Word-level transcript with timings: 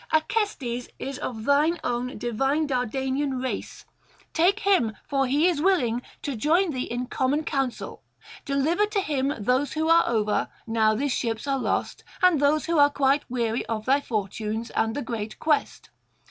Acestes 0.11 0.87
is 0.97 1.19
of 1.19 1.45
thine 1.45 1.79
own 1.83 2.17
divine 2.17 2.65
Dardanian 2.65 3.39
race; 3.39 3.85
take 4.33 4.61
him, 4.61 4.97
for 5.07 5.27
he 5.27 5.45
is 5.45 5.61
willing, 5.61 6.01
to 6.23 6.35
join 6.35 6.71
thee 6.71 6.85
in 6.89 7.05
common 7.05 7.43
counsel; 7.43 8.01
deliver 8.43 8.87
to 8.87 8.99
him 8.99 9.31
those 9.37 9.73
who 9.73 9.89
are 9.89 10.05
over, 10.09 10.49
now 10.65 10.95
these 10.95 11.13
ships 11.13 11.45
are 11.45 11.59
lost, 11.59 12.03
and 12.23 12.39
those 12.39 12.65
who 12.65 12.79
are 12.79 12.89
quite 12.89 13.29
weary 13.29 13.63
of 13.67 13.85
thy 13.85 14.01
fortunes 14.01 14.71
and 14.71 14.95
the 14.95 15.03
great 15.03 15.37
quest. 15.37 15.91